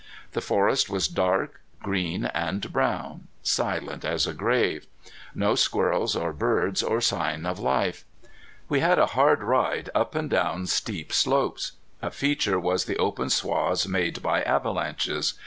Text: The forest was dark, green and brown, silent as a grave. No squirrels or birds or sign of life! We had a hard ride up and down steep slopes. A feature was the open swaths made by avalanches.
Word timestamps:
The 0.31 0.41
forest 0.41 0.89
was 0.89 1.07
dark, 1.07 1.61
green 1.79 2.25
and 2.25 2.73
brown, 2.73 3.27
silent 3.43 4.03
as 4.03 4.25
a 4.25 4.33
grave. 4.33 4.87
No 5.35 5.53
squirrels 5.53 6.15
or 6.15 6.33
birds 6.33 6.81
or 6.81 7.01
sign 7.01 7.45
of 7.45 7.59
life! 7.59 8.03
We 8.67 8.79
had 8.79 8.97
a 8.97 9.05
hard 9.13 9.43
ride 9.43 9.91
up 9.93 10.15
and 10.15 10.27
down 10.27 10.65
steep 10.65 11.13
slopes. 11.13 11.73
A 12.01 12.09
feature 12.09 12.59
was 12.59 12.85
the 12.85 12.97
open 12.97 13.29
swaths 13.29 13.87
made 13.87 14.23
by 14.23 14.41
avalanches. 14.41 15.35